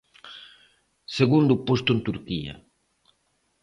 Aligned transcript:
Segundo 1.17 1.53
posto 1.67 1.89
en 1.95 1.99
Turquía. 2.07 2.53